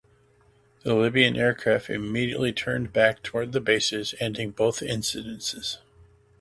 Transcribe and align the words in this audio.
The 0.81 0.95
Libyan 0.95 1.37
aircraft 1.37 1.87
immediately 1.91 2.51
turned 2.51 2.91
back 2.91 3.21
toward 3.21 3.51
their 3.51 3.61
bases, 3.61 4.15
ending 4.19 4.49
both 4.49 4.81
incidents. 4.81 5.77